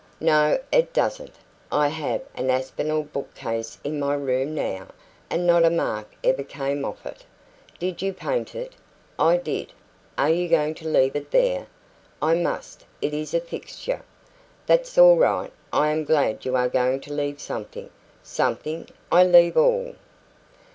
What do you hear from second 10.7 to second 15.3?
to leave it there?" "I must. It is a fixture." "That's all